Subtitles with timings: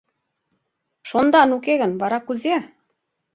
[1.09, 2.55] —Шондан уке гын, вара кузе?